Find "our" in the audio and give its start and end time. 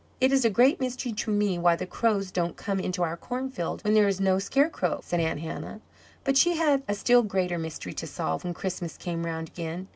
3.03-3.15